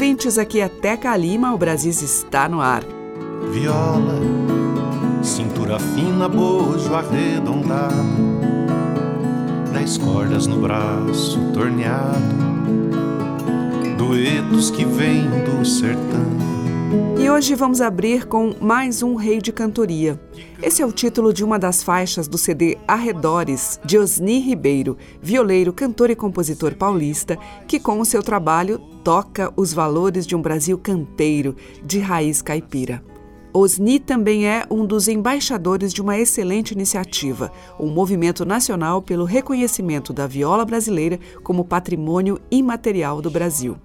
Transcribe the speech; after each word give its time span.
Ouvintes. 0.00 0.38
Aqui 0.38 0.60
é 0.60 0.68
Teca 0.68 1.14
Lima. 1.14 1.52
O 1.52 1.58
Brasis 1.58 2.00
está 2.00 2.48
no 2.48 2.62
ar. 2.62 2.82
Viola, 3.52 4.18
cintura 5.22 5.78
fina, 5.78 6.26
bojo 6.26 6.94
arredondado, 6.94 7.94
dez 9.74 9.98
cordas 9.98 10.46
no 10.46 10.58
braço 10.58 11.38
torneado, 11.52 12.16
duetos 13.98 14.70
que 14.70 14.86
vêm 14.86 15.28
do 15.44 15.62
sertão. 15.66 16.29
E 17.20 17.30
hoje 17.30 17.54
vamos 17.54 17.80
abrir 17.80 18.26
com 18.26 18.52
mais 18.60 19.00
um 19.00 19.14
Rei 19.14 19.40
de 19.40 19.52
Cantoria. 19.52 20.20
Esse 20.60 20.82
é 20.82 20.86
o 20.86 20.90
título 20.90 21.32
de 21.32 21.44
uma 21.44 21.56
das 21.56 21.84
faixas 21.84 22.26
do 22.26 22.36
CD 22.36 22.76
Arredores, 22.88 23.78
de 23.84 23.96
Osni 23.96 24.40
Ribeiro, 24.40 24.98
violeiro, 25.22 25.72
cantor 25.72 26.10
e 26.10 26.16
compositor 26.16 26.74
paulista, 26.74 27.38
que 27.68 27.78
com 27.78 28.00
o 28.00 28.04
seu 28.04 28.24
trabalho 28.24 28.80
toca 29.04 29.52
os 29.56 29.72
valores 29.72 30.26
de 30.26 30.34
um 30.34 30.42
Brasil 30.42 30.76
campeiro, 30.76 31.54
de 31.84 32.00
raiz 32.00 32.42
caipira. 32.42 33.00
Osni 33.52 34.00
também 34.00 34.48
é 34.48 34.64
um 34.68 34.84
dos 34.84 35.06
embaixadores 35.06 35.92
de 35.92 36.02
uma 36.02 36.18
excelente 36.18 36.72
iniciativa, 36.72 37.52
um 37.78 37.88
movimento 37.88 38.44
nacional 38.44 39.00
pelo 39.00 39.24
reconhecimento 39.24 40.12
da 40.12 40.26
viola 40.26 40.64
brasileira 40.64 41.20
como 41.44 41.64
patrimônio 41.64 42.40
imaterial 42.50 43.22
do 43.22 43.30
Brasil. 43.30 43.76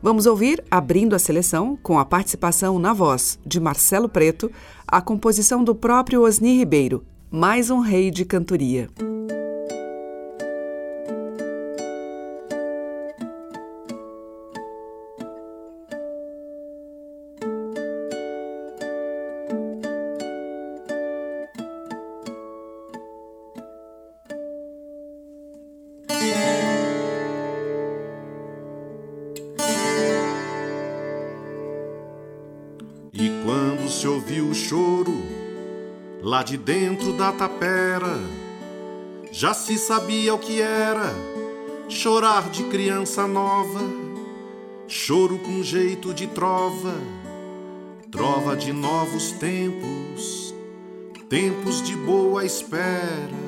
Vamos 0.00 0.26
ouvir, 0.26 0.62
abrindo 0.70 1.16
a 1.16 1.18
seleção, 1.18 1.76
com 1.82 1.98
a 1.98 2.04
participação 2.04 2.78
na 2.78 2.92
voz 2.92 3.38
de 3.44 3.58
Marcelo 3.58 4.08
Preto, 4.08 4.50
a 4.86 5.00
composição 5.00 5.64
do 5.64 5.74
próprio 5.74 6.22
Osni 6.22 6.56
Ribeiro, 6.56 7.04
Mais 7.30 7.68
um 7.68 7.80
Rei 7.80 8.10
de 8.10 8.24
Cantoria. 8.24 8.88
E 33.20 33.30
quando 33.42 33.90
se 33.90 34.06
ouviu 34.06 34.46
o 34.46 34.54
choro, 34.54 35.12
lá 36.22 36.44
de 36.44 36.56
dentro 36.56 37.12
da 37.14 37.32
tapera, 37.32 38.16
já 39.32 39.52
se 39.52 39.76
sabia 39.76 40.32
o 40.34 40.38
que 40.38 40.62
era 40.62 41.12
chorar 41.88 42.48
de 42.48 42.62
criança 42.64 43.26
nova, 43.26 43.80
choro 44.86 45.36
com 45.40 45.64
jeito 45.64 46.14
de 46.14 46.28
trova, 46.28 46.94
trova 48.08 48.54
de 48.54 48.72
novos 48.72 49.32
tempos, 49.32 50.54
tempos 51.28 51.82
de 51.82 51.96
boa 51.96 52.44
espera. 52.44 53.47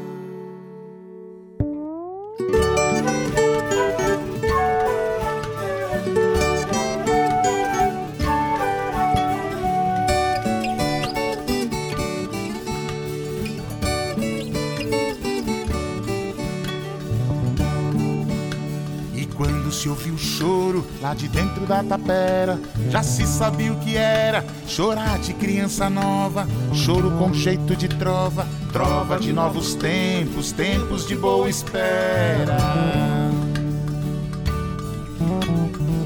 Lá 21.11 21.15
de 21.15 21.27
dentro 21.27 21.67
da 21.67 21.83
tapera, 21.83 22.59
já 22.89 23.03
se 23.03 23.27
sabia 23.27 23.73
o 23.73 23.77
que 23.81 23.97
era 23.97 24.45
chorar 24.67 25.19
de 25.19 25.35
criança 25.35 25.91
nova, 25.91 26.47
choro 26.73 27.11
com 27.19 27.35
jeito 27.35 27.75
de 27.75 27.89
trova, 27.89 28.47
trova 28.73 29.19
de 29.19 29.33
novos 29.33 29.75
tempos, 29.75 30.53
tempos 30.53 31.09
de 31.09 31.17
boa 31.17 31.51
espera. 31.51 32.57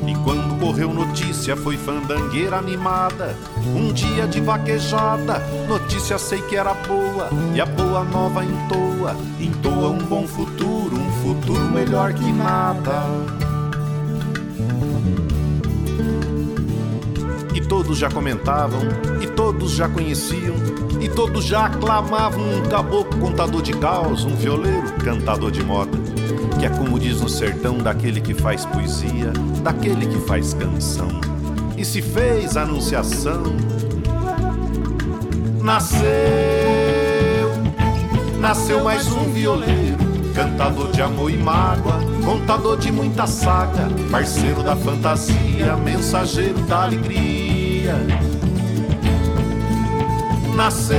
E 0.07 0.15
quando 0.25 0.59
correu 0.59 0.95
notícia, 0.95 1.55
foi 1.55 1.77
fandangueira 1.77 2.57
animada. 2.57 3.37
Um 3.77 3.93
dia 3.93 4.27
de 4.27 4.41
vaquejada, 4.41 5.39
notícia 5.69 6.17
sei 6.17 6.41
que 6.41 6.57
era 6.57 6.73
boa. 6.73 7.29
E 7.55 7.61
a 7.61 7.67
boa 7.67 8.03
nova 8.05 8.43
entoa, 8.43 9.15
entoa 9.39 9.91
um 9.91 9.99
bom 9.99 10.27
futuro, 10.27 10.97
um 10.97 11.13
futuro 11.23 11.65
melhor 11.71 12.15
que 12.15 12.33
nada. 12.33 13.44
Todos 17.65 17.99
já 17.99 18.11
comentavam, 18.11 18.81
e 19.21 19.27
todos 19.27 19.73
já 19.73 19.89
conheciam, 19.89 20.55
e 21.01 21.09
todos 21.09 21.45
já 21.45 21.67
aclamavam 21.67 22.43
um 22.43 22.63
caboclo 22.69 23.19
contador 23.21 23.63
de 23.63 23.73
caos, 23.73 24.25
um 24.25 24.35
violeiro 24.35 24.93
cantador 25.05 25.51
de 25.51 25.63
moda 25.63 25.99
que 26.65 26.67
é 26.67 26.71
como 26.71 26.99
diz 26.99 27.21
no 27.21 27.29
sertão 27.29 27.77
daquele 27.77 28.23
que 28.23 28.33
faz 28.33 28.65
poesia, 28.65 29.31
daquele 29.63 30.07
que 30.07 30.19
faz 30.21 30.55
canção. 30.55 31.09
E 31.77 31.85
se 31.85 32.01
fez 32.01 32.57
anunciação. 32.57 33.43
Nasceu, 35.61 36.01
nasceu 38.39 38.83
mais 38.83 39.07
um 39.09 39.31
violeiro, 39.31 39.99
cantador 40.35 40.91
de 40.91 41.03
amor 41.03 41.31
e 41.31 41.37
mágoa, 41.37 42.01
contador 42.25 42.79
de 42.79 42.91
muita 42.91 43.27
saga, 43.27 43.89
parceiro 44.11 44.63
da 44.63 44.75
fantasia, 44.75 45.77
mensageiro 45.77 46.61
da 46.61 46.85
alegria. 46.85 47.44
Nasceu, 50.55 50.97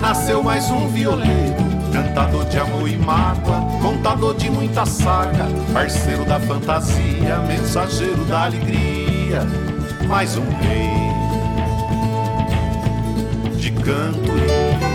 nasceu 0.00 0.42
mais 0.42 0.70
um 0.70 0.88
violeiro 0.88 1.62
Cantador 1.92 2.46
de 2.46 2.58
amor 2.58 2.88
e 2.88 2.96
mágoa, 2.96 3.60
contador 3.82 4.34
de 4.34 4.50
muita 4.50 4.86
saga, 4.86 5.46
parceiro 5.74 6.24
da 6.24 6.40
fantasia, 6.40 7.36
mensageiro 7.46 8.24
da 8.24 8.44
alegria, 8.44 9.46
mais 10.08 10.38
um 10.38 10.44
rei 10.62 10.90
de 13.58 13.70
cantoria. 13.72 14.88
E 14.88 14.91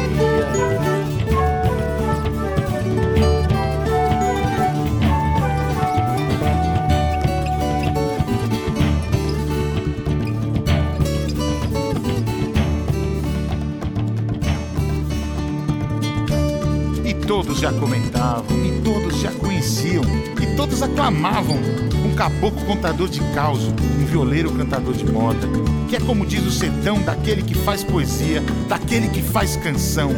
todos 17.28 17.60
já 17.60 17.74
comentavam, 17.74 18.58
e 18.66 18.82
todos 18.82 19.20
já 19.20 19.32
conheciam, 19.34 20.02
e 20.42 20.56
todos 20.56 20.82
aclamavam 20.82 21.58
um 22.06 22.16
caboclo 22.16 22.66
contador 22.66 23.10
de 23.10 23.20
caos, 23.34 23.68
um 23.68 24.06
violeiro 24.06 24.50
cantador 24.54 24.94
de 24.94 25.06
moda, 25.12 25.46
que 25.90 25.98
é 25.98 26.00
como 26.00 26.26
diz 26.26 26.46
o 26.46 26.52
sertão 26.52 27.02
daquele 27.02 27.44
que 27.44 27.54
faz 27.54 27.84
poesia, 27.84 28.42
daquele 28.70 29.10
que 29.10 29.22
faz 29.22 29.58
canção, 29.58 30.12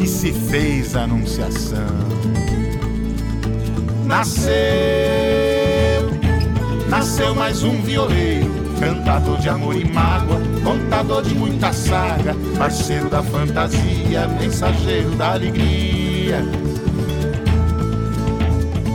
e 0.00 0.06
se 0.06 0.32
fez 0.32 0.96
a 0.96 1.04
anunciação. 1.04 1.86
Nasceu, 4.04 4.50
nasceu 6.88 7.36
mais 7.36 7.62
um 7.62 7.80
violeiro, 7.82 8.50
cantador 8.80 9.38
de 9.38 9.48
amor 9.48 9.76
e 9.76 9.84
mágoa, 9.84 10.40
contador 10.64 11.22
de 11.22 11.34
muita 11.36 11.72
saga, 11.72 12.34
parceiro 12.56 13.08
da 13.08 13.22
fantasia, 13.22 14.26
mensageiro 14.40 15.10
da 15.10 15.34
alegria. 15.34 15.97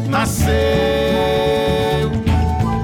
Nasceu, 0.08 0.52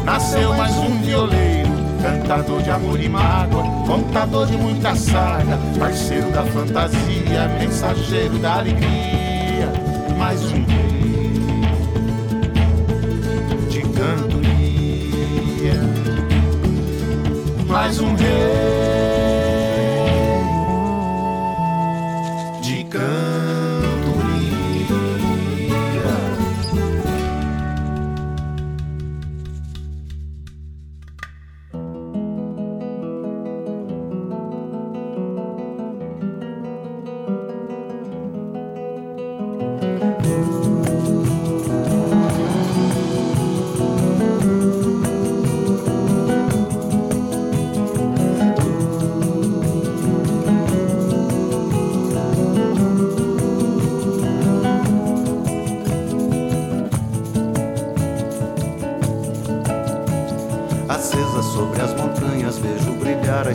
nasceu 0.03 0.53
mais 0.55 0.75
um 0.75 0.99
violeiro, 1.03 1.69
cantador 2.01 2.63
de 2.63 2.71
amor 2.71 2.99
e 2.99 3.07
mágoa, 3.07 3.63
contador 3.85 4.47
de 4.47 4.57
muita 4.57 4.95
saga, 4.95 5.59
parceiro 5.77 6.31
da 6.31 6.43
fantasia, 6.45 7.47
mensageiro 7.59 8.39
da 8.39 8.55
alegria, 8.55 9.71
mais 10.17 10.41
um 10.51 10.65
rei 10.65 10.89
de 13.69 13.81
cantoria. 13.81 14.49
mais 17.67 17.99
um 17.99 18.15
rei 18.15 18.88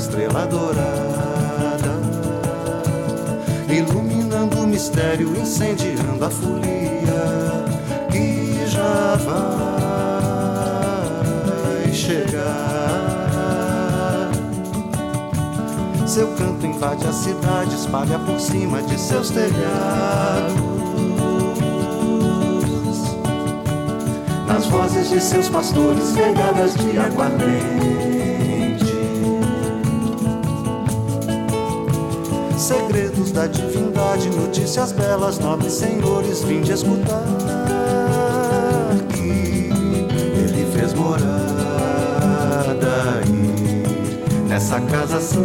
estrela 0.05 0.47
dourada, 0.47 1.95
iluminando 3.71 4.59
o 4.59 4.67
mistério, 4.67 5.35
incendiando 5.35 6.23
a 6.23 6.29
folia 6.29 7.65
que 8.11 8.67
já 8.67 9.17
vai 9.25 9.81
chegar. 11.91 12.45
Seu 16.07 16.29
canto 16.35 16.67
invade 16.67 17.07
a 17.07 17.13
cidade, 17.13 17.75
espalha 17.75 18.19
por 18.19 18.39
cima 18.39 18.83
de 18.83 19.01
seus 19.01 19.31
telhados. 19.31 20.75
nas 24.47 24.67
vozes 24.67 25.09
de 25.09 25.21
seus 25.21 25.49
pastores 25.49 26.15
regadas 26.15 26.75
de 26.75 26.99
aguardente. 26.99 28.24
Segredos 32.65 33.31
da 33.31 33.47
divindade, 33.47 34.31
notícias 34.31 34.91
belas, 34.91 35.39
nobres 35.39 35.75
senhores, 35.75 36.43
vinde 36.43 36.73
escutar 36.73 37.23
que 39.11 39.69
ele 40.35 40.67
fez 40.73 40.95
morada 40.95 41.35
aí 43.19 43.85
nessa 44.49 44.81
casa 44.81 45.21
santa. 45.21 45.45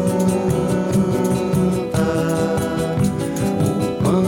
O 3.65 4.01
pão 4.01 4.23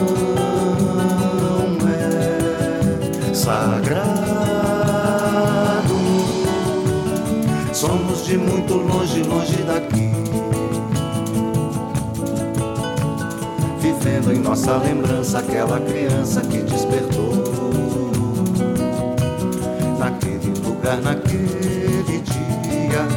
é 1.88 3.34
sagrado. 3.34 4.02
Somos 7.72 8.26
de 8.26 8.38
muito 8.38 8.74
longe, 8.74 9.24
longe 9.24 9.64
daqui. 9.64 10.01
Nossa 14.52 14.76
lembrança 14.80 15.40
aquela 15.40 15.80
criança 15.80 16.42
que 16.42 16.58
despertou. 16.58 17.32
Naquele 19.98 20.54
lugar, 20.60 20.98
naquele 20.98 22.20
dia, 22.20 23.08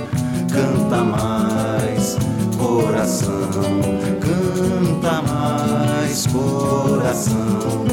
canta 0.48 1.02
mais 1.02 2.16
coração, 2.56 3.32
canta 4.20 5.22
mais 5.22 6.24
coração, 6.28 7.84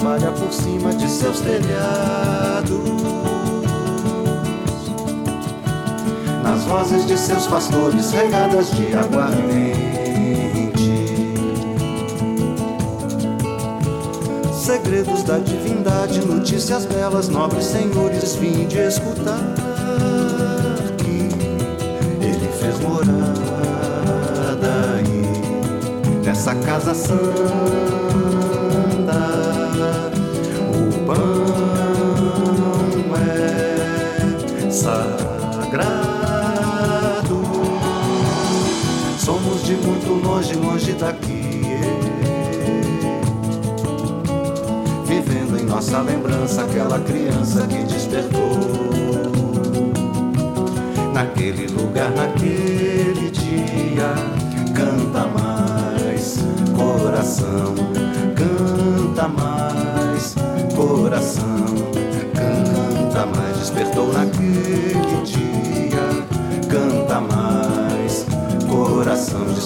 espalha 0.00 0.32
por 0.32 0.50
cima 0.50 0.94
de 0.94 1.06
seus 1.06 1.40
telhados. 1.40 2.80
nas 6.42 6.64
vozes 6.64 7.06
de 7.06 7.18
seus 7.18 7.46
pastores 7.46 8.10
regadas 8.10 8.70
de 8.70 8.96
aguardente. 8.96 9.90
Segredos 14.54 15.22
da 15.24 15.36
divindade, 15.36 16.24
notícias 16.24 16.86
belas, 16.86 17.28
nobres 17.28 17.66
senhores, 17.66 18.36
vinde 18.36 18.78
escutar 18.78 19.54
que 20.96 21.28
ele 22.24 22.48
fez 22.58 22.80
morada 22.80 23.12
aí 24.96 26.22
nessa 26.24 26.54
casa 26.54 26.94
santa. 26.94 27.89
De 39.70 39.76
muito 39.86 40.26
longe, 40.26 40.52
longe 40.54 40.92
daqui. 40.94 41.62
Vivendo 45.06 45.60
em 45.60 45.64
nossa 45.64 46.00
lembrança 46.00 46.62
aquela 46.62 46.98
criança 46.98 47.64
que 47.68 47.84
despertou. 47.84 48.58
Naquele 51.14 51.68
lugar, 51.68 52.10
naquele 52.10 53.30
dia, 53.30 54.12
canta 54.74 55.28
mais 55.28 56.38
coração, 56.74 57.72
canta 58.34 59.28
mais 59.28 59.59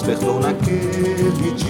coração 0.05 0.35
despertou 0.35 0.39
naquele 0.39 1.64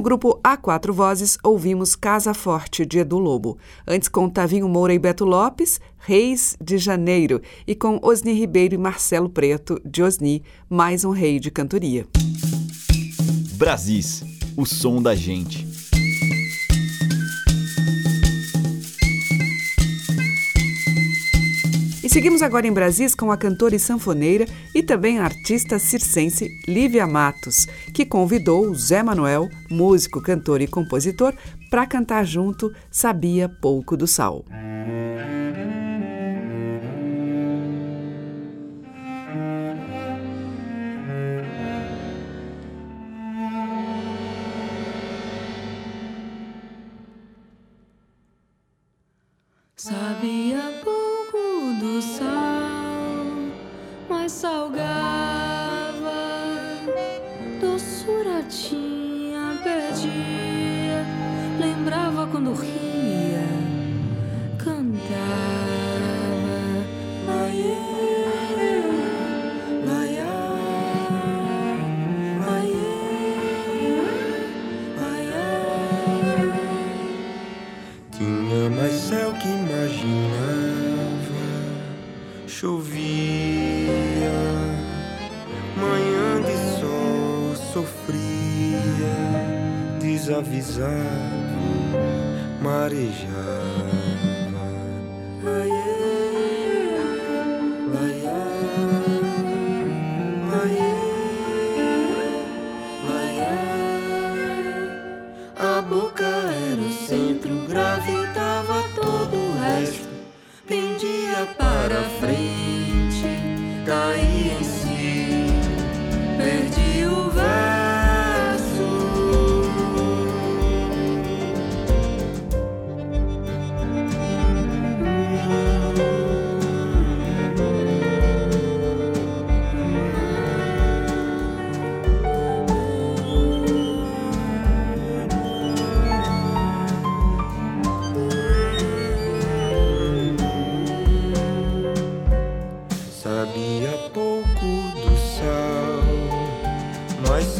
o 0.00 0.02
grupo 0.02 0.40
A 0.42 0.56
Quatro 0.56 0.94
Vozes, 0.94 1.36
ouvimos 1.44 1.94
Casa 1.94 2.32
Forte, 2.32 2.86
de 2.86 3.00
Edu 3.00 3.18
Lobo. 3.18 3.58
Antes, 3.86 4.08
com 4.08 4.30
Tavinho 4.30 4.66
Moura 4.66 4.94
e 4.94 4.98
Beto 4.98 5.26
Lopes, 5.26 5.78
Reis 5.98 6.56
de 6.58 6.78
Janeiro. 6.78 7.42
E 7.66 7.74
com 7.74 8.00
Osni 8.02 8.32
Ribeiro 8.32 8.74
e 8.74 8.78
Marcelo 8.78 9.28
Preto, 9.28 9.78
de 9.84 10.02
Osni, 10.02 10.42
mais 10.70 11.04
um 11.04 11.10
rei 11.10 11.38
de 11.38 11.50
cantoria. 11.50 12.06
Brasis, 13.58 14.24
o 14.56 14.64
som 14.64 15.02
da 15.02 15.14
gente. 15.14 15.69
Seguimos 22.10 22.42
agora 22.42 22.66
em 22.66 22.72
Brasis 22.72 23.14
com 23.14 23.30
a 23.30 23.36
cantora 23.36 23.76
e 23.76 23.78
sanfoneira 23.78 24.44
e 24.74 24.82
também 24.82 25.20
artista 25.20 25.78
circense 25.78 26.48
Lívia 26.66 27.06
Matos, 27.06 27.66
que 27.94 28.04
convidou 28.04 28.74
Zé 28.74 29.00
Manuel, 29.00 29.48
músico, 29.70 30.20
cantor 30.20 30.60
e 30.60 30.66
compositor, 30.66 31.32
para 31.70 31.86
cantar 31.86 32.26
junto 32.26 32.74
Sabia 32.90 33.48
Pouco 33.48 33.96
do 33.96 34.08
Sal. 34.08 34.44
casado, 90.70 91.98
marejado. 92.62 93.49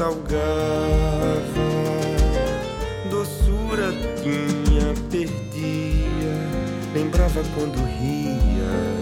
salgava, 0.00 0.40
doçura 3.10 3.92
tinha, 4.22 4.94
perdia, 5.10 6.38
lembrava 6.94 7.42
quando 7.54 7.76
ria. 7.84 8.99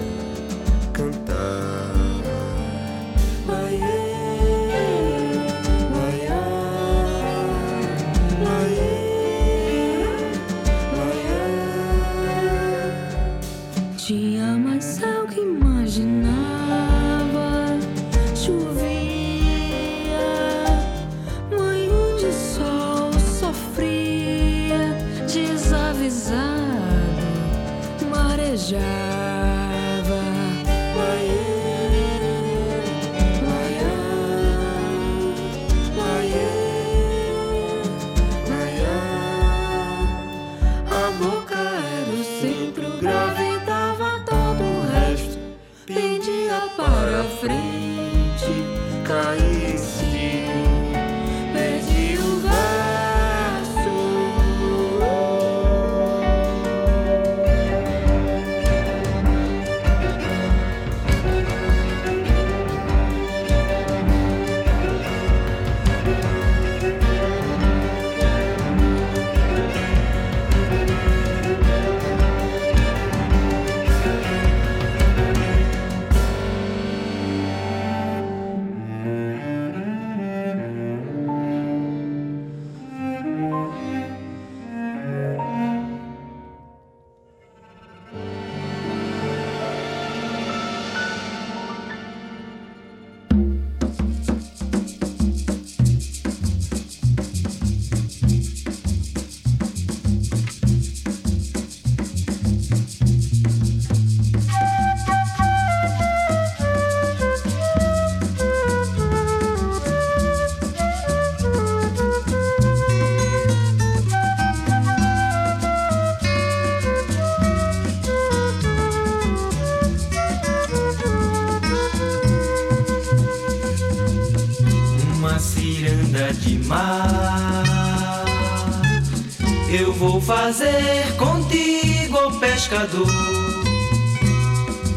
Fazer 130.49 131.15
contigo, 131.19 132.19
oh 132.27 132.31
pescador? 132.39 133.07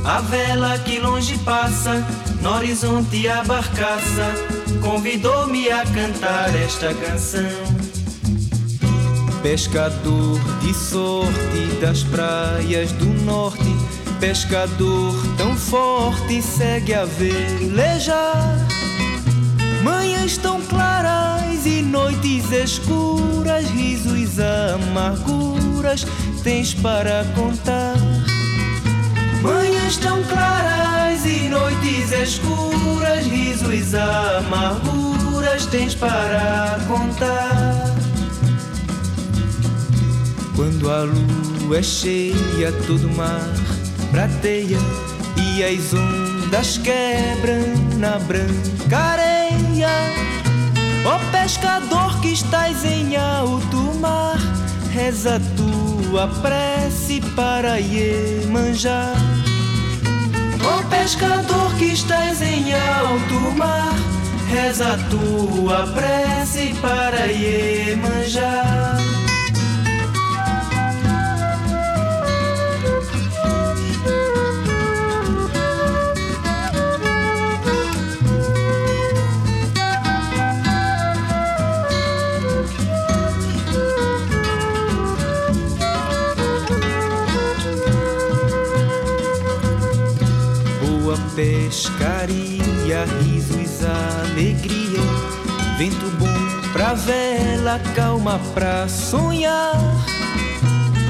A 0.05 0.21
vela 0.21 0.79
que 0.79 0.97
longe 0.97 1.37
passa, 1.39 2.07
no 2.41 2.51
horizonte 2.51 3.27
a 3.27 3.43
barcaça, 3.43 4.33
convidou-me 4.81 5.69
a 5.69 5.83
cantar 5.87 6.55
esta 6.55 6.93
canção. 6.93 7.41
Pescador 9.43 10.39
de 10.61 10.73
sorte 10.73 11.65
das 11.81 12.01
praias 12.03 12.93
do 12.93 13.07
norte, 13.25 13.75
pescador 14.21 15.13
tão 15.35 15.53
forte 15.57 16.41
segue 16.41 16.93
a 16.93 17.03
velejar. 17.03 18.57
Manhãs 19.83 20.37
tão 20.37 20.61
claras 20.61 21.00
e 21.65 21.81
noites 21.81 22.51
escuras, 22.51 23.69
risos 23.69 24.37
amarguras 24.39 26.05
tens 26.43 26.73
para 26.73 27.25
contar. 27.35 27.95
Manhãs 29.41 29.97
tão 29.97 30.23
claras 30.23 31.25
e 31.25 31.49
noites 31.49 32.11
escuras, 32.11 33.25
risos 33.25 33.93
amarguras 33.93 35.65
tens 35.67 35.95
para 35.95 36.79
contar. 36.87 37.95
Quando 40.55 40.89
a 40.91 41.03
lua 41.03 41.79
é 41.79 41.83
cheia, 41.83 42.71
todo 42.87 43.09
mar 43.15 43.49
prateia 44.11 44.77
e 45.37 45.63
as 45.63 45.93
ondas 45.93 46.77
quebram 46.77 47.97
na 47.97 48.19
branca 48.19 48.97
areia. 48.97 50.30
Pescador 51.41 52.21
que 52.21 52.33
estás 52.33 52.85
em 52.85 53.17
alto 53.17 53.77
mar, 53.99 54.37
reza 54.93 55.41
tua 55.57 56.27
prece 56.27 57.19
para 57.35 57.79
Iemanjá. 57.79 59.11
Ó 60.63 60.87
pescador 60.87 61.73
que 61.79 61.93
estás 61.93 62.43
em 62.43 62.71
alto 62.75 63.57
mar, 63.57 63.91
reza 64.51 64.99
tua 65.09 65.87
prece 65.87 66.75
para 66.79 67.25
Iemanjá. 67.25 68.97
Pescaria, 91.35 93.05
risos, 93.21 93.83
alegria, 93.83 94.99
vento 95.77 96.05
bom 96.17 96.71
pra 96.73 96.93
vela, 96.93 97.79
calma 97.95 98.39
pra 98.53 98.87
sonhar. 98.87 99.73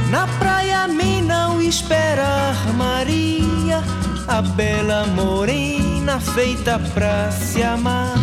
Na 0.10 0.28
praia 0.40 0.88
me 0.88 1.22
não 1.22 1.62
esperar 1.62 2.56
Maria, 2.76 3.84
a 4.28 4.42
bela 4.42 5.06
morena 5.08 6.20
feita 6.20 6.80
pra 6.94 7.32
se 7.32 7.64
amar. 7.64 8.18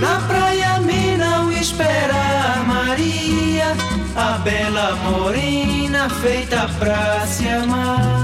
Na 0.00 0.20
praia 0.26 0.80
me 0.80 1.16
não 1.16 1.52
esperar 1.52 2.64
Maria, 2.66 3.76
a 4.16 4.38
bela 4.38 4.96
morena 4.96 6.08
feita 6.08 6.68
pra 6.78 7.26
se 7.26 7.48
amar. 7.48 8.19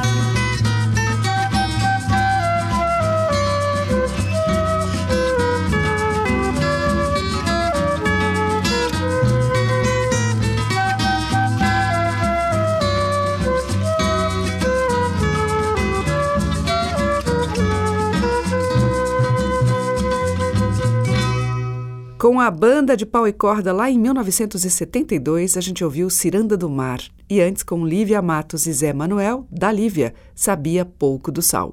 Com 22.26 22.40
a 22.40 22.50
banda 22.50 22.96
de 22.96 23.06
pau 23.06 23.28
e 23.28 23.32
corda 23.32 23.72
lá 23.72 23.88
em 23.88 23.96
1972, 23.96 25.56
a 25.56 25.60
gente 25.60 25.84
ouviu 25.84 26.10
Ciranda 26.10 26.56
do 26.56 26.68
Mar. 26.68 27.00
E 27.30 27.40
antes, 27.40 27.62
com 27.62 27.86
Lívia 27.86 28.20
Matos 28.20 28.66
e 28.66 28.72
Zé 28.72 28.92
Manuel, 28.92 29.46
da 29.48 29.70
Lívia, 29.70 30.12
Sabia 30.34 30.84
Pouco 30.84 31.30
do 31.30 31.40
Sal. 31.40 31.72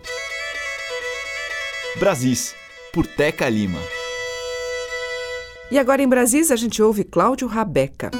Brasis, 1.99 2.53
por 2.93 3.07
Teca 3.07 3.49
Lima. 3.49 3.79
E 5.71 5.79
agora 5.79 6.03
em 6.03 6.07
Brasis, 6.07 6.51
a 6.51 6.55
gente 6.55 6.83
ouve 6.83 7.03
Cláudio 7.03 7.47
Rabeca. 7.47 8.11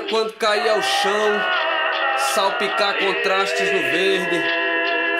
Quando 0.00 0.32
cair 0.34 0.68
ao 0.68 0.82
chão, 0.82 1.40
salpicar 2.34 2.98
contrastes 2.98 3.72
no 3.72 3.80
verde, 3.90 4.42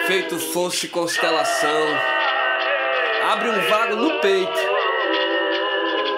feito 0.07 0.39
fosse 0.39 0.87
constelação 0.87 2.19
abre 3.31 3.49
um 3.49 3.61
vago 3.69 3.95
no 3.95 4.19
peito, 4.21 4.59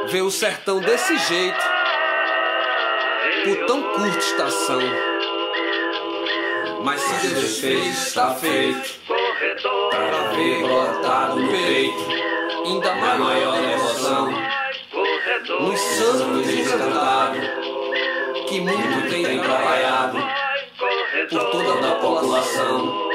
vê 0.07 0.21
o 0.21 0.31
sertão 0.31 0.79
desse 0.79 1.17
jeito, 1.17 1.65
por 3.43 3.65
tão 3.65 3.83
curta 3.93 4.17
estação. 4.17 4.79
Mas 6.83 7.01
se 7.01 7.27
Deus 7.27 7.59
fez, 7.59 8.07
está 8.07 8.33
feito, 8.35 8.99
para 9.89 10.35
ver 10.35 10.63
brotado 10.63 11.35
no 11.35 11.51
peito, 11.51 12.07
ainda 12.65 12.95
maior 12.95 13.57
emoção, 13.61 14.31
nos 15.59 15.79
santos 15.79 16.49
encantados, 16.49 17.70
que 18.51 18.59
muito 18.59 19.09
tem 19.09 19.39
trabalhado 19.39 20.17
por 21.29 21.51
toda 21.51 21.87
a 21.89 21.95
população. 21.95 23.09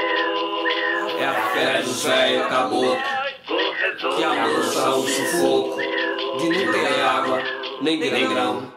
É 1.19 1.27
a 1.27 1.35
fé 1.51 1.83
do 1.83 1.93
velho 1.93 2.49
caboclo 2.49 2.97
que 4.17 4.25
amansa 4.25 4.91
o 4.91 5.07
sufoco 5.07 5.79
de 6.39 6.49
não 6.49 6.73
ter 6.73 7.03
água 7.03 7.43
nem 7.83 7.99
grão. 7.99 8.76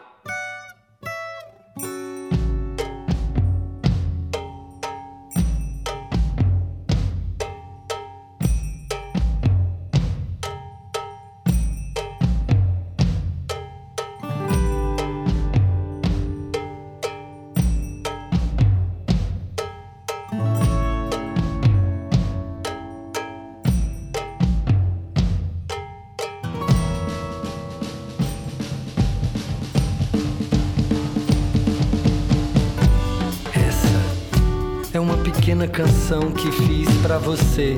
Você. 37.60 37.76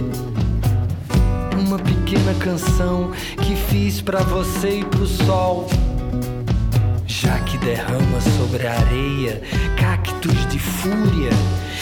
Uma 1.58 1.78
pequena 1.78 2.34
canção 2.38 3.10
que 3.38 3.56
fiz 3.56 4.00
para 4.00 4.20
você 4.20 4.80
e 4.80 4.84
pro 4.84 5.06
sol. 5.06 5.68
Já 7.06 7.38
que 7.40 7.58
derrama 7.58 8.20
sobre 8.38 8.66
a 8.66 8.72
areia 8.72 9.42
cactos 9.76 10.46
de 10.48 10.58
fúria 10.58 11.30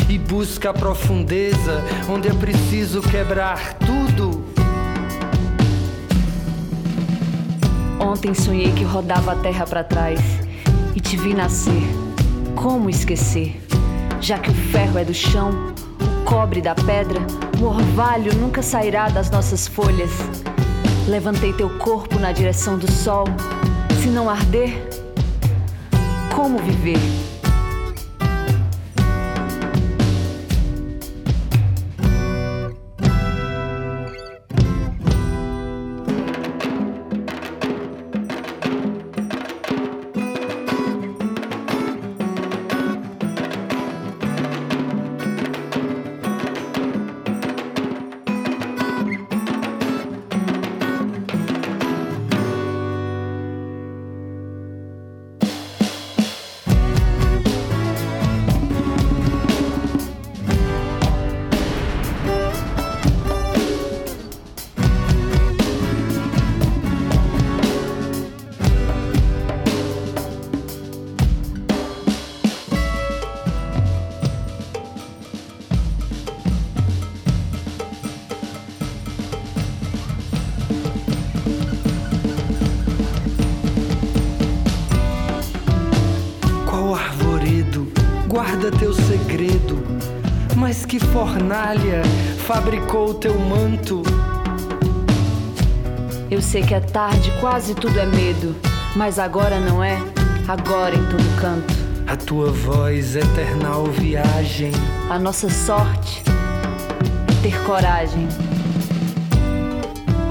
e 0.09 0.19
busca 0.19 0.71
a 0.71 0.75
profundeza 0.75 1.83
onde 2.09 2.29
é 2.29 2.33
preciso 2.33 3.03
quebrar 3.03 3.75
tudo. 3.75 4.45
Ontem 7.99 8.35
sonhei 8.35 8.73
que 8.73 8.83
rodava 8.83 9.33
a 9.33 9.37
terra 9.37 9.67
para 9.67 9.85
trás 9.85 10.21
e 10.95 11.01
te 11.01 11.17
vi 11.17 11.35
nascer. 11.35 11.83
Como 12.55 12.91
esquecer? 12.91 13.61
Já 14.21 14.39
que 14.39 14.51
o 14.51 14.55
ferro 14.55 14.99
é 14.99 15.05
do 15.05 15.15
chão, 15.15 15.73
cobre 16.25 16.61
da 16.61 16.75
pedra, 16.75 17.21
o 17.61 17.67
orvalho 17.67 18.35
nunca 18.37 18.63
sairá 18.63 19.09
das 19.09 19.31
nossas 19.31 19.67
folhas. 19.67 20.11
Levantei 21.07 21.53
teu 21.53 21.69
corpo 21.79 22.19
na 22.19 22.33
direção 22.33 22.79
do 22.79 22.91
sol. 22.91 23.25
Se 24.01 24.09
não 24.09 24.31
arder, 24.31 24.73
como 26.35 26.59
viver? 26.59 27.30
Fornalha 91.51 92.03
fabricou 92.47 93.15
teu 93.15 93.39
manto. 93.39 94.03
Eu 96.31 96.41
sei 96.41 96.63
que 96.63 96.75
é 96.75 96.81
tarde, 96.81 97.33
quase 97.41 97.75
tudo 97.75 97.99
é 97.99 98.07
medo, 98.07 98.55
mas 98.95 99.19
agora 99.19 99.59
não 99.59 99.83
é, 99.83 99.99
agora 100.47 100.95
em 100.95 101.05
todo 101.07 101.41
canto. 101.41 101.75
A 102.07 102.17
tua 102.17 102.51
voz, 102.51 103.17
eternal 103.17 103.87
viagem. 103.87 104.73
A 105.09 105.19
nossa 105.19 105.49
sorte 105.49 106.23
é 107.29 107.43
ter 107.43 107.61
coragem. 107.65 108.29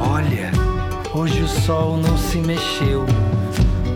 Olha, 0.02 0.52
hoje 1.14 1.42
o 1.42 1.48
sol 1.48 1.98
não 1.98 2.18
se 2.18 2.38
mexeu. 2.38 3.06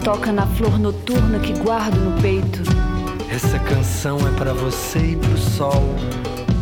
Toca 0.04 0.32
na 0.32 0.46
flor 0.48 0.80
noturna 0.80 1.40
que 1.40 1.54
guardo 1.54 1.96
no 1.96 2.22
peito. 2.22 2.63
Essa 3.34 3.58
canção 3.58 4.20
é 4.28 4.32
para 4.38 4.54
você 4.54 5.00
e 5.00 5.16
pro 5.16 5.36
sol. 5.40 5.96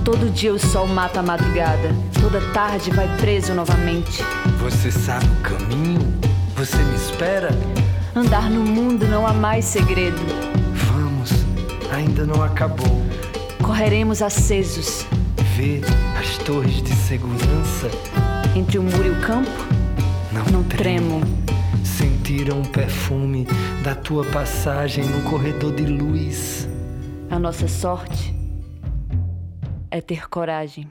Todo 0.05 0.31
dia 0.31 0.53
o 0.53 0.57
sol 0.57 0.87
mata 0.87 1.19
a 1.19 1.21
madrugada, 1.21 1.93
toda 2.21 2.39
tarde 2.53 2.89
vai 2.91 3.09
preso 3.17 3.53
novamente. 3.53 4.23
Você 4.61 4.89
sabe 4.89 5.25
o 5.25 5.41
caminho? 5.41 5.99
Você 6.55 6.77
me 6.77 6.95
espera? 6.95 7.49
Andar 8.15 8.49
no 8.49 8.61
mundo 8.61 9.05
não 9.05 9.27
há 9.27 9.33
mais 9.33 9.65
segredo. 9.65 10.21
Vamos, 10.93 11.31
ainda 11.91 12.25
não 12.25 12.41
acabou. 12.41 13.01
Correremos 13.61 14.21
acesos. 14.21 15.05
Ver 15.57 15.81
as 16.17 16.37
torres 16.37 16.81
de 16.81 16.95
segurança. 16.95 17.91
Entre 18.55 18.79
o 18.79 18.83
muro 18.83 19.07
e 19.07 19.09
o 19.09 19.19
campo? 19.19 19.51
Não, 20.31 20.45
não 20.45 20.63
tremo. 20.63 21.19
Sentiram 22.31 22.61
o 22.61 22.69
perfume 22.69 23.45
da 23.83 23.93
tua 23.93 24.23
passagem 24.31 25.03
no 25.03 25.29
corredor 25.29 25.75
de 25.75 25.85
luz. 25.85 26.65
A 27.29 27.37
nossa 27.37 27.67
sorte 27.67 28.33
é 29.91 29.99
ter 29.99 30.29
coragem. 30.29 30.87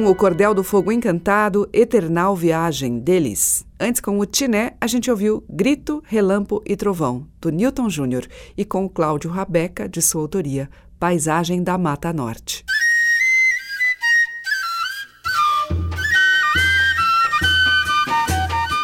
Com 0.00 0.06
o 0.06 0.14
Cordel 0.14 0.54
do 0.54 0.64
Fogo 0.64 0.90
Encantado, 0.90 1.68
Eternal 1.74 2.34
Viagem 2.34 2.98
deles. 2.98 3.66
Antes, 3.78 4.00
com 4.00 4.18
o 4.18 4.24
Tiné, 4.24 4.72
a 4.80 4.86
gente 4.86 5.10
ouviu 5.10 5.44
Grito, 5.46 6.02
Relampo 6.06 6.62
e 6.64 6.74
Trovão, 6.74 7.26
do 7.38 7.50
Newton 7.50 7.90
Júnior, 7.90 8.26
e 8.56 8.64
com 8.64 8.86
o 8.86 8.88
Cláudio 8.88 9.30
Rabeca, 9.30 9.86
de 9.86 10.00
sua 10.00 10.22
autoria, 10.22 10.70
Paisagem 10.98 11.62
da 11.62 11.76
Mata 11.76 12.14
Norte. 12.14 12.64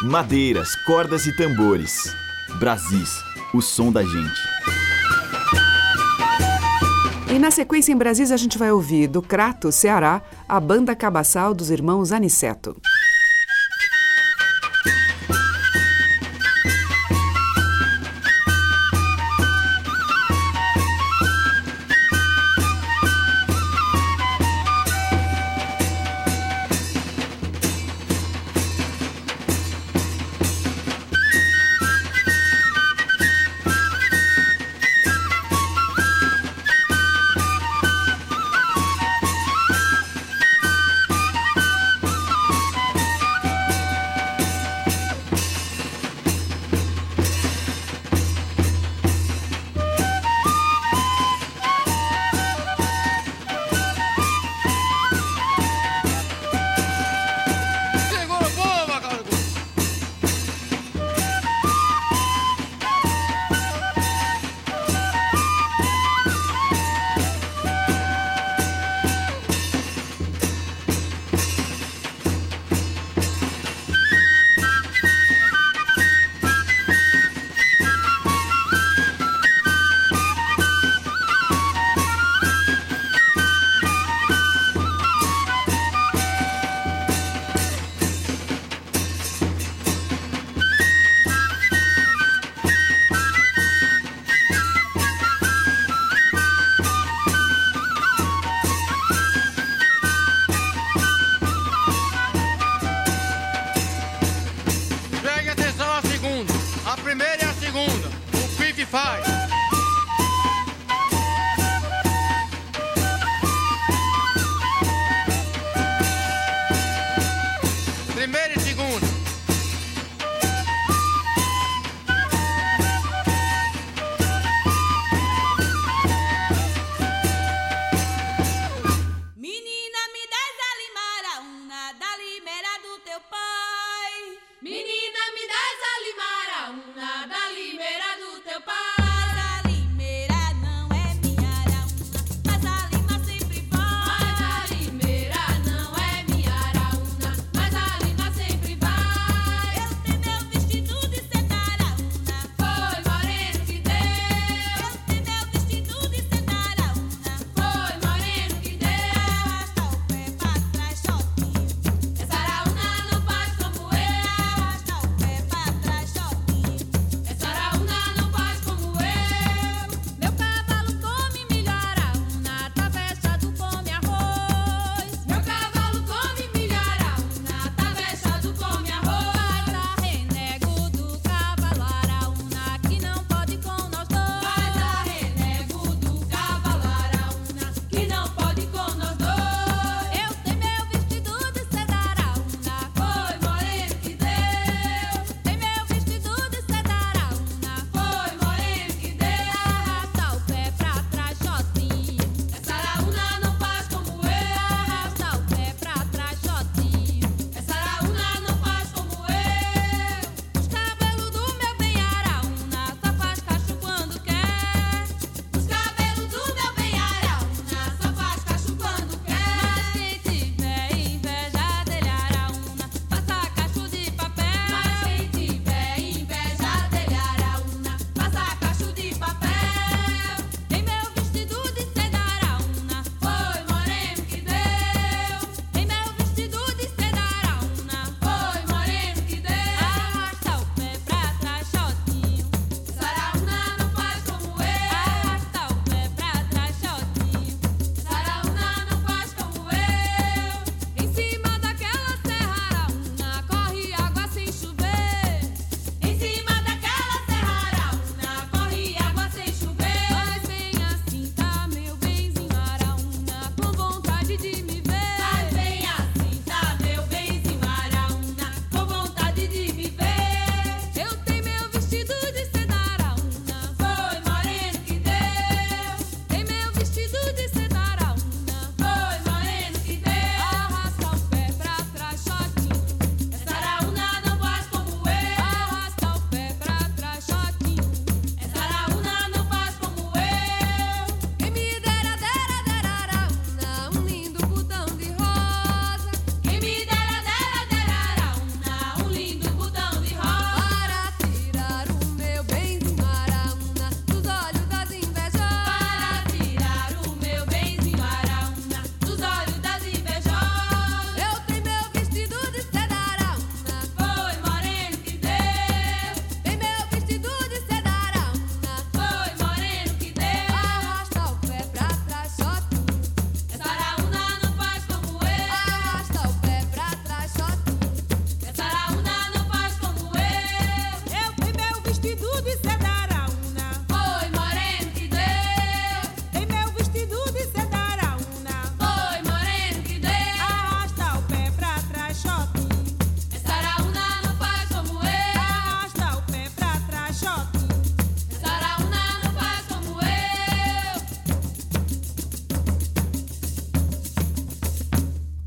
Madeiras, 0.04 0.76
cordas 0.84 1.26
e 1.26 1.34
tambores. 1.34 2.14
Brasis, 2.60 3.22
o 3.54 3.62
som 3.62 3.90
da 3.90 4.02
gente. 4.02 4.55
E 7.28 7.38
na 7.40 7.50
sequência 7.50 7.92
em 7.92 7.96
Brasis 7.96 8.30
a 8.30 8.36
gente 8.36 8.56
vai 8.56 8.70
ouvir 8.70 9.08
do 9.08 9.20
Crato, 9.20 9.72
Ceará, 9.72 10.22
a 10.48 10.60
banda 10.60 10.94
cabaçal 10.94 11.52
dos 11.52 11.70
irmãos 11.70 12.12
Aniceto. 12.12 12.76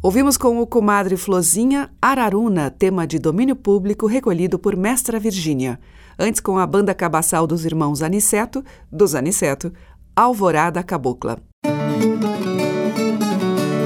Ouvimos 0.02 0.38
com 0.38 0.62
o 0.62 0.66
comadre 0.66 1.18
Flozinha 1.18 1.90
Araruna, 2.02 2.72
tema 2.72 3.06
de 3.06 3.20
domínio 3.20 3.54
público 3.54 4.08
recolhido 4.08 4.58
por 4.58 4.74
Mestra 4.78 5.20
Virgínia. 5.20 5.78
Antes, 6.18 6.40
com 6.40 6.58
a 6.58 6.66
banda 6.66 6.94
cabaçal 6.94 7.46
dos 7.46 7.66
irmãos 7.66 8.02
Aniceto, 8.02 8.64
dos 8.90 9.14
Aniceto, 9.14 9.74
Alvorada 10.16 10.82
Cabocla. 10.84 11.38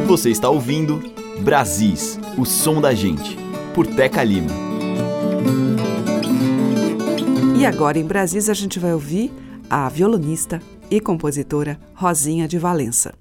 Você 0.05 0.29
está 0.29 0.49
ouvindo 0.49 1.01
Brasis, 1.41 2.19
o 2.37 2.45
som 2.45 2.79
da 2.79 2.93
gente, 2.93 3.35
por 3.73 3.87
Teca 3.87 4.23
Lima. 4.23 4.51
E 7.57 7.65
agora 7.65 7.97
em 7.97 8.05
Brasis 8.05 8.49
a 8.49 8.53
gente 8.53 8.77
vai 8.77 8.93
ouvir 8.93 9.33
a 9.67 9.89
violonista 9.89 10.61
e 10.91 11.01
compositora 11.01 11.79
Rosinha 11.95 12.47
de 12.47 12.59
Valença. 12.59 13.15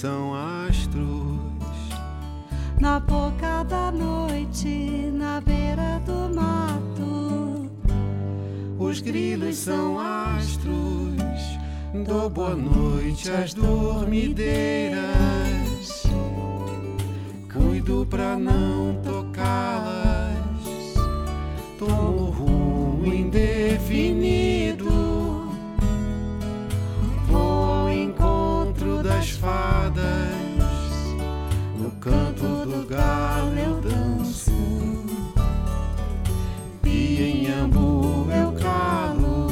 São 0.00 0.34
astros. 0.34 1.38
Na 2.80 2.98
boca 2.98 3.62
da 3.64 3.92
noite, 3.92 5.10
na 5.12 5.42
beira 5.42 6.00
do 6.06 6.34
mato. 6.34 7.70
Os 8.78 9.00
grilos 9.02 9.58
são 9.58 9.98
astros. 10.00 10.80
Dou 12.06 12.30
boa 12.30 12.56
noite 12.56 13.30
às 13.30 13.52
dormideiras. 13.52 15.02
Cuido 17.52 18.06
pra 18.08 18.38
não 18.38 18.98
tocá-las. 19.02 19.99
Tomo 21.80 22.26
rumo 22.26 23.06
indefinido. 23.06 24.90
Vou 27.26 27.40
ao 27.40 27.90
encontro 27.90 29.02
das 29.02 29.30
fadas 29.30 30.30
canto 32.00 32.64
do 32.64 32.86
galo 32.88 33.52
eu 33.58 33.80
danço 33.82 34.50
e 36.82 37.22
em 37.22 37.46
ambu 37.46 38.26
eu 38.30 38.52
calo 38.52 39.48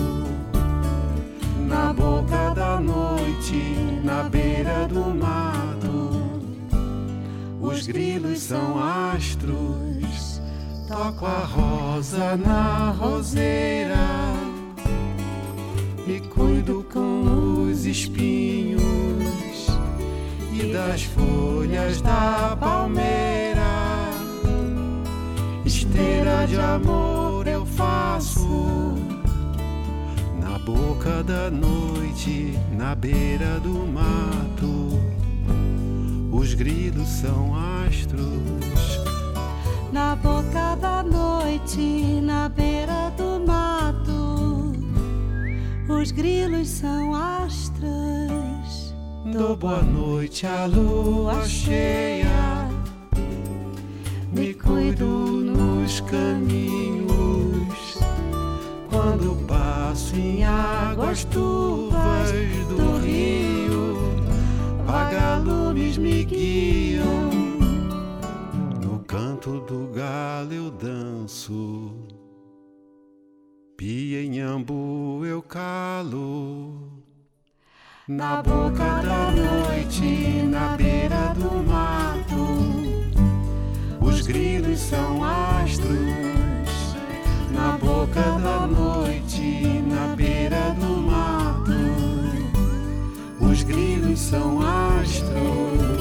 na 1.66 1.93
boca 1.93 2.55
da 2.55 2.81
noite, 2.81 3.76
na 4.03 4.22
beira 4.24 4.89
do 4.89 5.14
mato. 5.14 6.41
Os 7.61 7.87
grilos 7.87 8.39
são 8.39 8.79
astros, 8.83 9.88
toco 10.99 11.26
a 11.26 11.44
rosa 11.44 12.36
na 12.36 12.90
roseira 12.90 13.94
e 16.09 16.18
cuido 16.28 16.84
com 16.92 17.68
os 17.70 17.86
espinhos 17.86 18.82
e 20.53 20.72
das 20.72 21.05
folhas 21.05 22.01
da 22.01 22.57
palmeira. 22.59 23.62
Esteira 25.64 26.46
de 26.49 26.59
amor 26.59 27.46
eu 27.46 27.64
faço 27.64 28.49
boca 30.66 31.22
da 31.22 31.51
noite, 31.51 32.59
na 32.76 32.94
beira 32.94 33.59
do 33.61 33.86
mato, 33.86 35.01
os 36.30 36.53
grilos 36.53 37.09
são 37.09 37.55
astros. 37.86 39.07
Na 39.91 40.14
boca 40.14 40.76
da 40.76 41.03
noite, 41.03 42.20
na 42.22 42.49
beira 42.51 43.11
do 43.16 43.41
mato, 43.47 44.72
os 45.89 46.11
grilos 46.11 46.68
são 46.68 47.14
astros. 47.14 48.95
Dou 49.32 49.57
boa 49.57 49.82
noite 49.82 50.47
à 50.47 50.66
lua 50.66 51.43
cheia, 51.47 52.68
me 54.30 54.53
cuido 54.53 55.07
nos 55.07 56.01
caminhos 56.03 57.09
quando 58.91 59.36
passo 59.47 60.16
em 60.16 60.45
águas 60.45 61.24
turvas 61.24 62.30
do 62.68 62.99
rio, 62.99 63.97
vagalumes 64.86 65.97
me 65.97 66.24
guiam. 66.24 66.38
Do 69.49 69.88
galo 69.94 70.53
eu 70.53 70.70
danço, 70.70 71.90
pia 73.78 74.22
em 74.22 74.40
ambu 74.40 75.24
eu 75.24 75.40
calo. 75.40 77.03
Na 78.07 78.42
boca 78.42 79.03
da 79.03 79.30
noite, 79.30 80.42
na 80.42 80.76
beira 80.76 81.34
do 81.34 81.62
mato, 81.66 82.46
os 84.01 84.20
grilos 84.20 84.80
são 84.80 85.24
astros 85.24 85.99
na 87.51 87.78
boca 87.78 88.22
da 88.42 88.66
noite, 88.66 89.82
na 89.86 90.14
beira 90.14 90.74
do 90.78 91.01
mato. 91.01 91.72
Os 93.40 93.62
grilos 93.62 94.18
são 94.18 94.61
astros. 94.61 95.97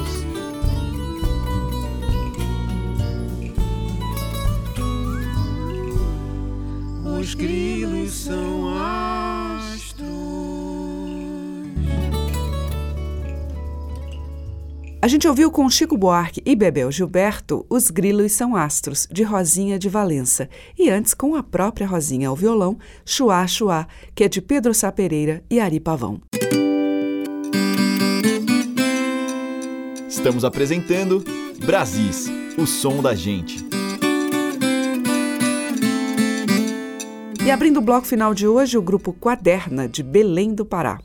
Os 7.19 7.33
grilos 7.33 8.11
são 8.11 8.69
astros. 8.75 10.07
A 15.01 15.07
gente 15.07 15.27
ouviu 15.27 15.49
com 15.49 15.67
Chico 15.67 15.97
Buarque 15.97 16.43
e 16.45 16.55
Bebel 16.55 16.91
Gilberto 16.91 17.65
Os 17.69 17.89
Grilos 17.89 18.33
São 18.33 18.55
Astros, 18.55 19.07
de 19.11 19.23
Rosinha 19.23 19.79
de 19.79 19.89
Valença, 19.89 20.47
e 20.77 20.91
antes 20.91 21.15
com 21.15 21.35
a 21.35 21.41
própria 21.41 21.87
Rosinha 21.87 22.29
ao 22.29 22.35
violão, 22.35 22.77
Chuá 23.03 23.47
Chuá, 23.47 23.87
que 24.13 24.23
é 24.23 24.29
de 24.29 24.39
Pedro 24.39 24.73
Sá 24.73 24.91
Pereira 24.91 25.43
e 25.49 25.59
Ari 25.59 25.79
Pavão. 25.79 26.21
Estamos 30.07 30.45
apresentando 30.45 31.23
Brasis, 31.65 32.27
o 32.57 32.67
som 32.67 33.01
da 33.01 33.15
gente. 33.15 33.66
E 37.47 37.51
abrindo 37.51 37.77
o 37.77 37.81
bloco 37.81 38.05
final 38.05 38.33
de 38.33 38.45
hoje, 38.45 38.77
o 38.77 38.81
grupo 38.81 39.13
Quaderna, 39.13 39.87
de 39.87 40.03
Belém 40.03 40.53
do 40.53 40.65
Pará. 40.65 40.99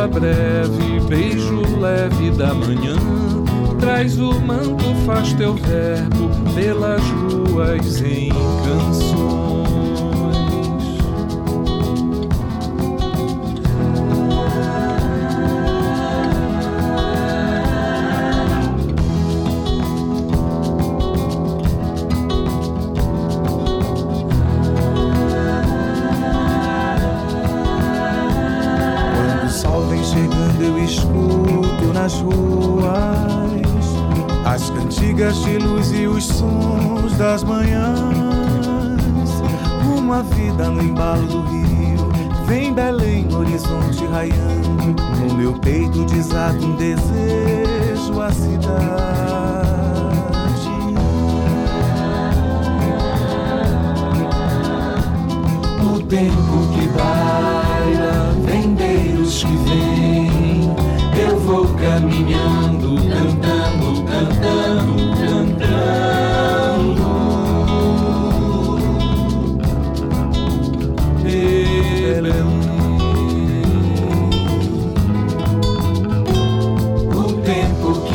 pausa 0.00 0.08
breve, 0.08 1.00
beijo 1.08 1.78
leve 1.78 2.30
da 2.30 2.54
manhã. 2.54 2.96
Traz 3.78 4.18
o 4.18 4.32
manto, 4.40 4.84
faz 5.04 5.32
teu 5.34 5.54
verbo 5.54 6.30
pelas 6.54 7.02
ruas 7.02 8.00
em 8.02 8.28
canções. 8.28 9.39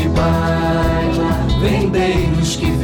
Que 0.05 0.09
baila, 0.09 1.47
vendeiros 1.59 2.55
que 2.57 2.74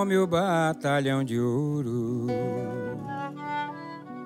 Cheguei 0.00 0.02
com 0.02 0.04
meu 0.06 0.26
batalhão 0.26 1.22
de 1.22 1.38
ouro. 1.38 2.26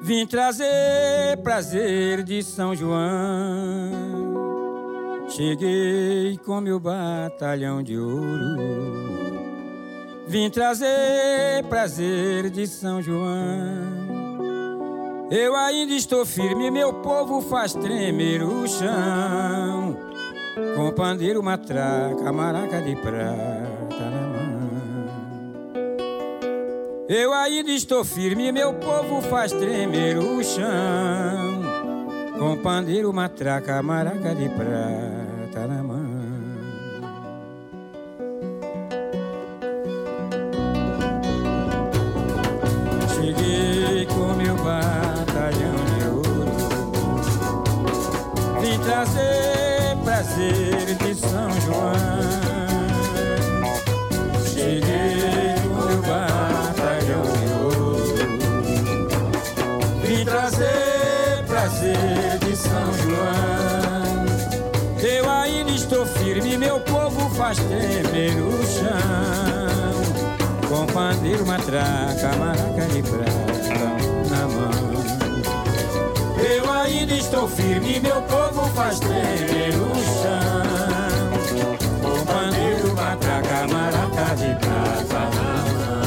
Vim 0.03 0.25
trazer 0.25 1.37
prazer 1.43 2.23
de 2.23 2.45
São 2.45 2.77
João. 2.77 3.01
Cheguei 5.29 6.39
com 6.45 6.61
meu 6.61 6.79
batalhão 6.79 7.83
de 7.83 7.99
ouro. 7.99 8.57
Vim 10.29 10.49
trazer 10.49 11.65
prazer 11.69 12.51
de 12.51 12.69
São 12.69 13.03
João. 13.03 14.05
Eu 15.31 15.57
ainda 15.57 15.95
estou 15.95 16.25
firme, 16.25 16.71
meu 16.71 16.93
povo 16.93 17.41
faz 17.41 17.73
tremer 17.73 18.45
o 18.45 18.69
chão. 18.69 19.97
Com 20.77 20.93
pandeiro, 20.93 21.43
matraca, 21.43 22.33
maraca 22.33 22.81
de 22.81 22.95
prata 22.95 23.84
Eu 27.09 27.33
ainda 27.33 27.71
estou 27.71 28.05
firme, 28.05 28.51
meu 28.51 28.73
povo 28.75 29.21
faz 29.23 29.53
tremer 29.53 30.17
o 30.17 30.43
chão. 30.43 31.63
Com 32.39 32.57
pandeiro, 32.63 33.13
matraca, 33.13 33.83
maraca 33.83 34.35
de 34.35 34.49
prata 34.49 35.24
faz 67.55 67.59
tremer 67.59 68.43
o 68.43 68.67
chão. 68.67 70.03
Com 70.69 70.87
pandeiro, 70.87 71.47
matraca, 71.47 72.37
maraca 72.37 72.87
de 72.93 73.03
prata 73.03 73.95
na 74.31 74.49
mão. 74.49 75.05
Eu 76.39 76.73
ainda 76.73 77.15
estou 77.15 77.49
firme, 77.49 78.01
meu 78.01 78.21
povo 78.23 78.69
faz 78.75 78.99
tremer 78.99 79.75
o 79.75 79.95
chão. 80.21 81.31
Com 82.03 82.25
pandeiro, 82.27 82.95
matraca, 82.95 83.67
maraca 83.73 84.35
de 84.37 84.55
prata 84.59 85.21
na 85.37 85.99
mão. 85.99 86.04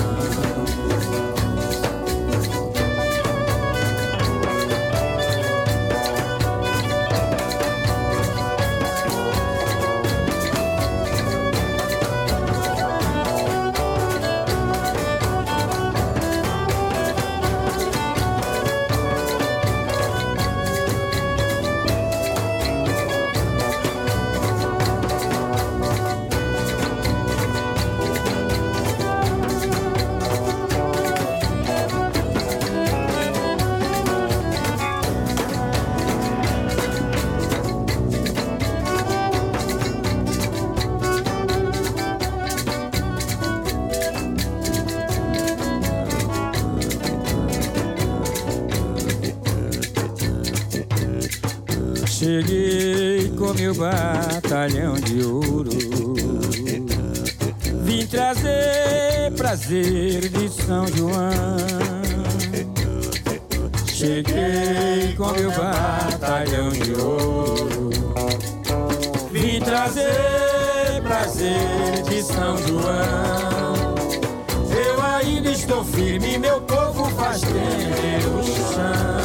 Cheguei 52.27 53.29
com 53.37 53.53
meu 53.53 53.73
batalhão 53.73 54.95
de 54.95 55.23
ouro. 55.23 55.69
Vim 57.83 58.05
trazer 58.05 59.31
prazer 59.37 60.27
de 60.27 60.49
São 60.49 60.85
João. 60.87 61.57
Cheguei 63.87 65.15
com 65.15 65.31
meu 65.31 65.49
batalhão 65.51 66.67
de 66.67 66.91
ouro. 66.99 67.91
Vim 69.31 69.61
trazer 69.61 71.01
prazer 71.03 72.03
de 72.09 72.21
São 72.23 72.57
João. 72.57 73.95
Eu 74.85 75.01
ainda 75.01 75.49
estou 75.49 75.81
firme, 75.81 76.37
meu 76.37 76.59
povo 76.59 77.09
faz 77.11 77.39
tremer 77.39 78.19
o 78.27 78.43
chão. 78.43 79.16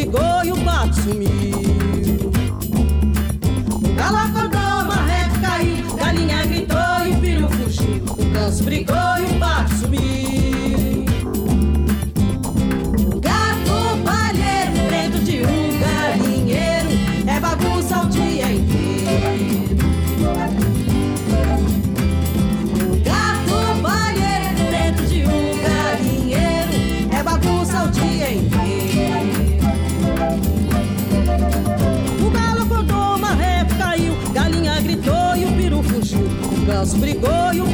Brigou 0.00 0.44
e 0.44 0.52
o 0.52 0.56
pato 0.64 0.94
sumiu. 0.94 1.30
O 3.70 3.94
galo 3.94 4.16
acordou, 4.16 4.84
marreco 4.86 5.40
caiu, 5.42 5.94
galinha 5.94 6.46
gritou 6.46 7.06
e 7.06 7.10
o 7.10 7.20
peru 7.20 7.48
fugiu. 7.50 8.04
O 8.18 8.24
ganso 8.32 8.64
brigou 8.64 8.96
e 9.18 9.24
o 9.24 9.29
brigou 37.20 37.52
e 37.52 37.60
o 37.60 37.66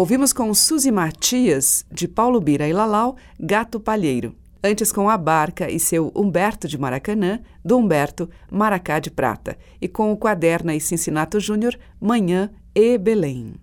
Ouvimos 0.00 0.32
com 0.32 0.54
Suzy 0.54 0.90
Matias, 0.90 1.84
de 1.92 2.08
Paulo 2.08 2.40
Bira 2.40 2.66
e 2.66 2.72
Lalau, 2.72 3.18
Gato 3.38 3.78
Palheiro. 3.78 4.34
Antes 4.64 4.90
com 4.90 5.10
a 5.10 5.18
Barca 5.18 5.70
e 5.70 5.78
seu 5.78 6.10
Humberto 6.16 6.66
de 6.66 6.78
Maracanã, 6.78 7.38
do 7.62 7.76
Humberto 7.76 8.26
Maracá 8.50 8.98
de 8.98 9.10
Prata. 9.10 9.58
E 9.78 9.86
com 9.86 10.10
o 10.10 10.16
Quaderna 10.16 10.74
e 10.74 10.80
Cincinato 10.80 11.38
Júnior, 11.38 11.78
Manhã 12.00 12.50
e 12.74 12.96
Belém. 12.96 13.56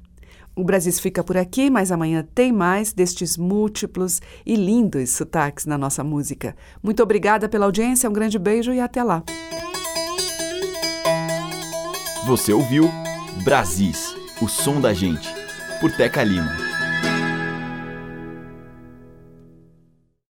O 0.55 0.63
Brasil 0.63 0.93
fica 0.93 1.23
por 1.23 1.37
aqui, 1.37 1.71
mas 1.71 1.91
amanhã 1.91 2.23
tem 2.35 2.51
mais 2.51 2.93
destes 2.93 3.35
múltiplos 3.35 4.21
e 4.45 4.55
lindos 4.55 5.09
sotaques 5.09 5.65
na 5.65 5.75
nossa 5.75 6.03
música. 6.03 6.55
Muito 6.83 7.01
obrigada 7.01 7.49
pela 7.49 7.65
audiência, 7.65 8.07
um 8.07 8.13
grande 8.13 8.37
beijo 8.37 8.71
e 8.71 8.79
até 8.79 9.01
lá. 9.01 9.23
Você 12.27 12.53
ouviu 12.53 12.87
Brasis, 13.43 14.15
o 14.39 14.47
som 14.47 14.79
da 14.79 14.93
gente, 14.93 15.46
por 15.79 15.91
Teca 15.91 16.23
Lima. 16.23 16.66